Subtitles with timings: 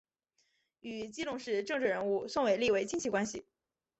[0.79, 3.45] 与基隆市政治人物宋玮莉为亲戚关系。